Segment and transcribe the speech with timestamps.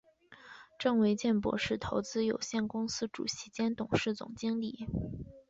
[0.79, 4.87] 郑维健博士投资有限公司主席兼董事总经理。